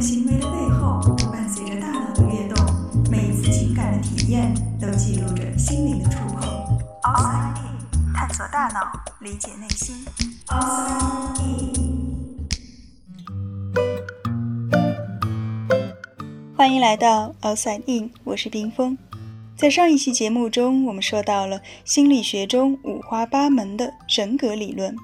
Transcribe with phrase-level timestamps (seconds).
[0.00, 1.00] 行为的背后，
[1.32, 2.64] 伴随着大脑的跃动，
[3.10, 6.48] 每一次情感的体验都记录着心灵的触碰。
[7.02, 9.96] Outside In，探索大脑，理解内心。
[10.46, 12.38] Outside In，
[16.56, 18.96] 欢迎来到 Outside In，我是冰峰。
[19.56, 24.94] 在上一期节目中，我们说到了心理学中五花八门的人格理论。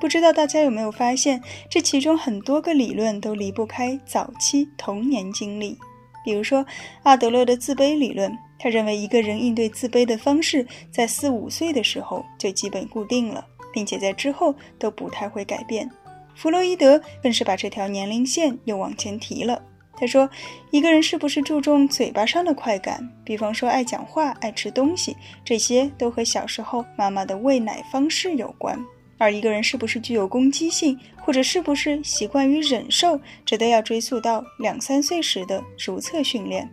[0.00, 5.76] 不知道大家有没有发现，这其中很多个理论都离不开早期童年经历。
[6.24, 6.64] 比如说，
[7.04, 15.88] 阿德勒的自卑理论，他认为一个人应对自卑的方式在四五岁的时候就基本固定了，并且在之后都不太会改变。
[16.34, 19.62] 弗洛伊德更是把这条年龄线又往前提了。
[19.96, 20.28] 他说，
[20.70, 28.78] 一个人是不是注重嘴巴上的快感，比方说爱讲话、爱吃东西，这些都和小时候妈妈的喂奶方式有关。
[29.18, 36.70] 而一个人是不是具有攻击性，或者是不是习惯于忍受，这都要追溯到两三岁时的如厕训练。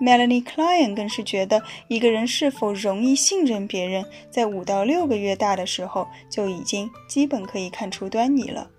[0.00, 8.70] Melanie Klein 更是觉得，一个人是否容易信任别人，在五到六个月大的时候就已经基本可以看出端倪了。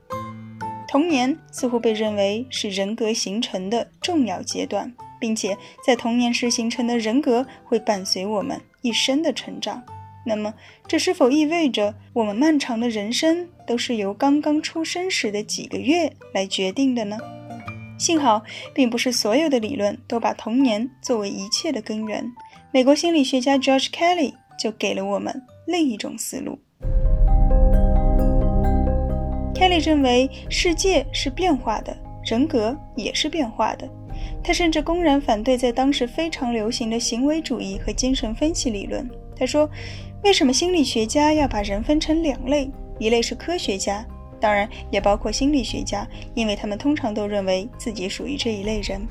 [0.87, 9.83] 童年似乎被认为是人格形成的重要阶段，并且在童年时形成的人格会伴随我们一生的成长。
[10.25, 10.53] 那么，
[10.85, 17.17] 这是否意味着我们漫长的人生都是由刚刚出生时的几个月来决定的呢？
[17.97, 22.23] 幸好，并不是所有的理论都把童年作为一切的根源。
[22.71, 26.59] 美国心理学家 George Kelly 就给了我们另一种思路。
[29.55, 33.89] Kelly 认为，世界是变化的，人格也是变化的。
[34.43, 39.09] 他甚至公然反对在当时非常流行的行为主义和精神分析理论。
[39.35, 39.69] 他说。
[40.23, 42.69] 为什么心理学家要把人分成两类？
[42.99, 44.05] 一类是科学家，
[44.39, 49.01] 当然也包括心理学家，因为他们通常都认为自己属于这一类人。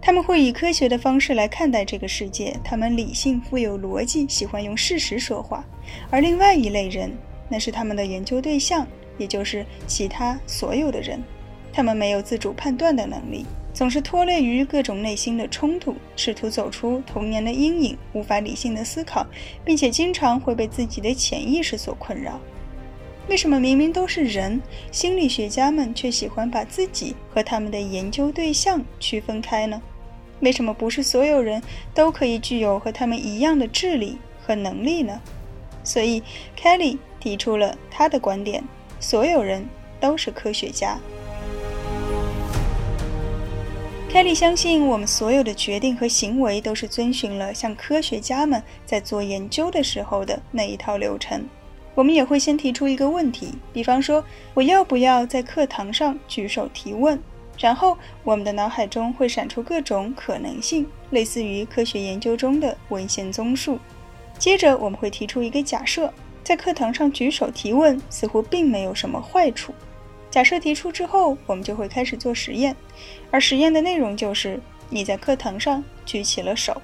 [0.00, 5.64] 他们会以科学的方式来看待这个世界，他们理性、富有逻辑，喜欢用事实说话。
[6.10, 7.10] 而另外一类人，
[7.48, 8.86] 那是他们的研究对象，
[9.18, 11.20] 也就是其他所有的人。
[11.72, 13.44] 他们没有自主判断的能力。
[13.76, 19.26] 总是拖累于各种内心的冲突，试图走出童年的阴影，无法理性的思考，
[19.66, 22.40] 并且经常会被自己的潜意识所困扰。
[23.28, 29.82] 为什么明明都是人，心理学家们却喜欢把自己和他们的研究对象区分开呢？
[30.40, 31.62] 为什么不是所有人
[31.92, 35.20] 都可以具有和他们一样的智力和能力呢？
[35.84, 36.22] 所以
[36.58, 38.64] ，Kelly 提出了他的观点：
[39.00, 39.68] 所有人
[40.00, 40.98] 都是科学家。
[44.16, 51.46] 凯利相信，我们所有的决定和行为都是遵循了像科学家们在做研究的时候的那一套流程。
[51.94, 57.20] 我们也会先提出一个问题，比方说我要不要在课堂上举手提问，
[57.58, 57.94] 然后
[58.24, 63.78] 我们的脑海中会闪出各种可能性，类似于科学研究中的文献综述。
[64.38, 66.10] 接着我们会提出一个假设，
[66.42, 69.74] 在课堂上举手提问似乎并没有什么坏处。
[70.36, 72.76] 假设提出之后，我们就会开始做实验，
[73.30, 74.60] 而实验的内容就是
[74.90, 76.78] 你在课堂上举起了手。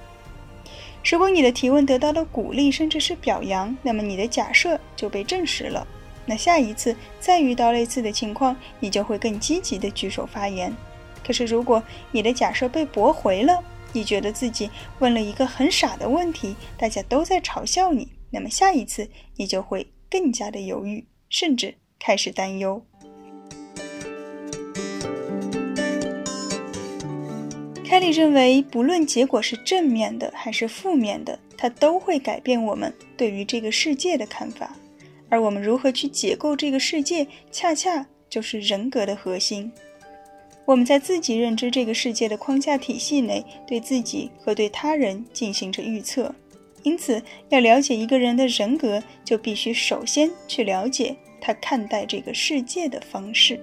[1.07, 5.85] 如果你的提问得到了鼓励，甚至是表扬，那么你的假设就被证实了。
[6.25, 10.75] 那下一次再遇到类似的情况，你就会更积极的举手发言。
[11.23, 22.83] 可是如果你的假设被驳回了，你觉得自己问了一个很傻的问题，大家都在嘲笑你，那么下一次你就会更加的犹豫，甚至开始担忧。
[28.11, 34.75] 认为，不论结果是正面的还是负面的，它都会改变我们对于这个世界的看法。
[35.29, 39.71] 而我们如何去解构这个世界，恰恰就是人格的核心。
[40.65, 46.33] 我们在自己认知这个世界的框架体系内，对自己和对他人进行着预测。
[46.83, 53.59] 因此，要了解一个人的人格，就必须首先去了解他看待这个世界的方式。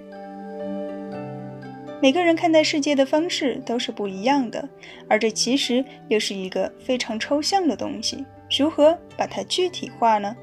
[2.01, 4.67] 每个人看待世界的方式都是不一样的，
[5.07, 8.25] 而这其实又是一个非常抽象的东西。
[8.57, 10.35] 如何把它具体化呢？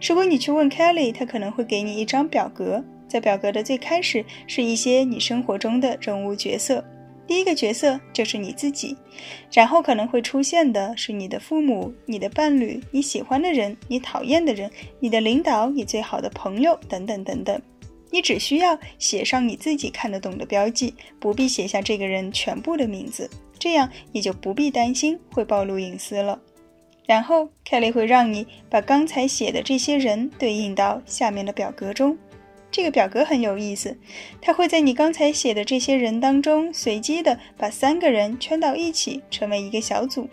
[0.00, 6.82] 如果你去问 Kelly，他可能会给你一张表格，在表格的最开始是一些你生活中的人物角色，
[7.26, 8.96] 第一个角色就是你自己，
[9.52, 14.70] 然后可能会出现的是你的父母、你的伴侣、你喜欢的人、你讨厌的人、
[15.00, 17.60] 你的领导、你最好的朋友等等等等。
[18.12, 23.28] 你只需要写上你自己看得懂的标记，不必写下这个人全部的名字，
[23.58, 26.38] 这样你就不必担心会暴露隐私了。
[27.06, 32.16] 然后凯莉会让你把刚才写的这些人对应到下面的表格中。
[32.70, 33.98] 这个表格很有意思，
[34.40, 40.28] 它会在你刚才写的这些人当中随机的把三个人圈到一起，成为一个小组。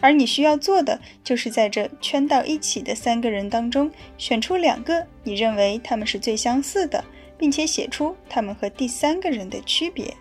[0.00, 7.04] 而你需要做的就是在这圈到一起的三个人当中，选出两个你认为他们是最相似的，
[7.40, 10.14] 并且写出他们和第三个人的区别。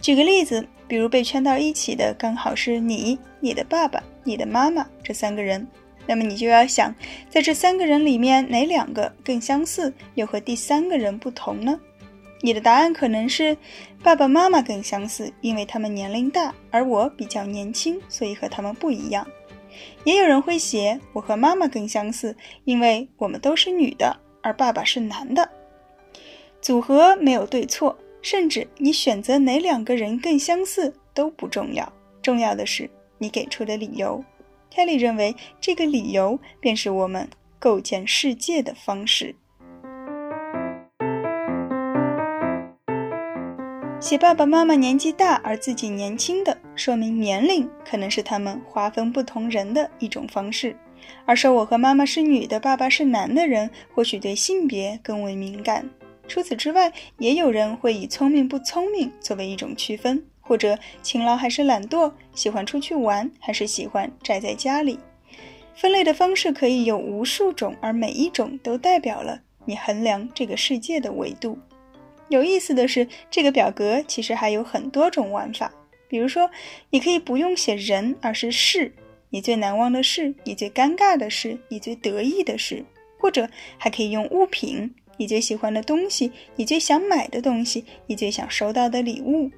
[0.00, 5.66] 举个例子，比如被圈到一起的刚好是你、你的爸爸、你的妈妈这三个人，
[6.06, 6.94] 那么你就要想，
[7.28, 11.78] 在这三个人里面哪两个更相似，又和第三个人不同呢？
[12.40, 13.56] 你的答案可能是
[14.02, 19.26] 爸爸妈妈更相似，因为他们年龄大，而我比较年轻，所以和他们不一样。
[20.04, 22.34] 也有人会写我和妈妈更相似，
[22.64, 25.50] 因为我们都是女的，而爸爸是男的。
[26.60, 31.90] 组合没有对错，甚至你选择哪两个人更相似都不重要，
[32.20, 34.22] 重要的是你给出的理由。
[34.72, 37.28] Kelly 认为，这个理由便是我们
[37.58, 39.34] 构建世界的方式。
[43.98, 50.74] 写爸爸妈妈年纪大而自己年轻的，说明年龄可能是他们划分不同人的一种方式；
[51.26, 55.88] 而说我和妈妈是女的，爸爸是男的人，或许对性别更为敏感。
[56.30, 65.00] 除此之外，也有人会以聪明不聪明作为一种区分，或者勤劳还是懒惰，喜欢出去玩还是喜欢宅在家里。
[65.74, 71.58] 分类的方式可以有无数种，而每一种都代表了你衡量这个世界的维度。
[72.28, 75.72] 有意思的是，这个表格其实还有很多种玩法。
[76.06, 76.48] 比如说，
[76.90, 78.94] 你可以不用写人，而是事，
[79.30, 82.84] 你最难忘的事，你最尴尬的事，你最得意的事，
[83.18, 83.48] 或者
[83.78, 89.50] 还可以用物品，你最喜欢的东西，你最想买的东西，你最想收到的礼物。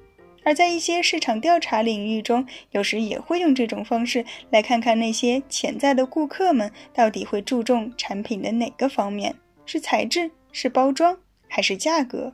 [0.43, 9.33] 而在一些市场调查领域中，有时也会用这种方式来看看那些潜在的顾客们到底会注重产品的哪个方面：
[9.65, 11.17] 是材质，是包装，
[11.47, 12.33] 还是价格。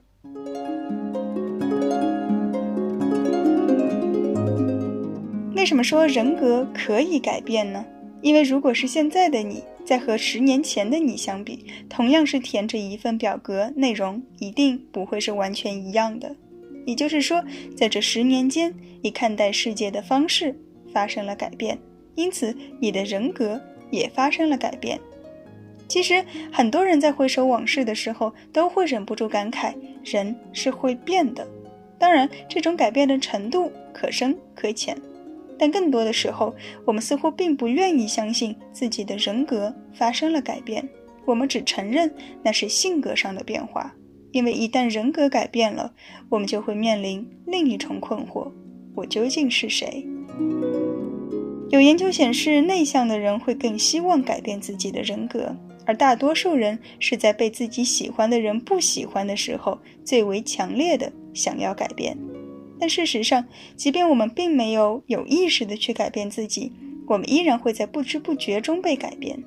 [5.56, 7.86] 为什么说人格可以改变呢？
[8.24, 16.36] 因为如果是现在的你在和十年前的你相比，同样是填着一份表格，内容一定不会是完全一样的。
[16.86, 17.44] 也就是说，
[17.76, 18.72] 在这十年间，
[19.02, 20.56] 你看待世界的方式
[20.94, 21.76] 发生了改变，
[22.14, 23.60] 因此你的人格
[23.90, 25.00] 也发生了改变。
[25.88, 31.48] 其实，很多人在回首往事的时候，都会忍不住感慨：人是会变的。
[31.98, 34.96] 当然，这种改变的程度可深可浅，
[35.60, 40.88] 但更多的时候，我们似乎并不愿意相信自己的人格发生了改变。
[41.26, 42.12] 我们只承认
[42.42, 43.94] 那是性格上的变化，
[44.32, 45.94] 因为一旦人格改变了，
[46.30, 48.52] 我们就会面临另一重困惑：
[48.96, 50.08] 我究竟是谁？
[51.70, 55.56] 有研究显示，内向的人会更希望改变自己的人格。
[55.86, 62.18] 而大多数人是在被自己喜欢的人不喜欢的时候，最为强烈的想要改变。
[62.80, 63.46] 但事实上，
[63.76, 66.72] 即便我们并没有有意识的去改变自己，
[67.08, 69.44] 我们依然会在不知不觉中被改变。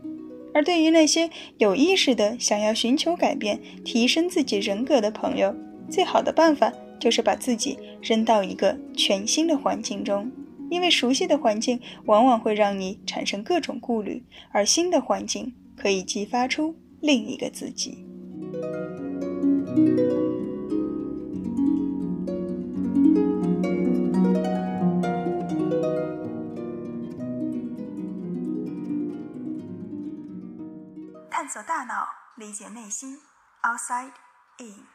[0.55, 5.55] 而对于那些有意识的想要寻求改变、提升自己人格的朋友，
[5.88, 10.31] 最好的办法就是把自己扔到一个全新的环境中，
[10.70, 15.55] 因为熟悉的环境往往会让你产生各种顾虑，而新的环境。
[15.75, 18.05] 可以激发出另一个自己。
[32.41, 33.19] 理解内心。
[33.63, 34.13] Outside
[34.57, 34.88] in。